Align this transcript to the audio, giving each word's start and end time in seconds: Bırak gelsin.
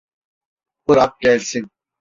Bırak 0.87 1.19
gelsin. 1.21 1.71